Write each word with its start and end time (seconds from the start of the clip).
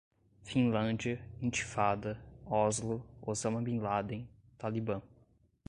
Finlândia, 0.41 1.19
intifada, 1.39 2.19
Oslo, 2.47 3.05
Osama 3.21 3.59
Bin 3.61 3.79
Laden, 3.81 4.27
Talibã 4.57 4.99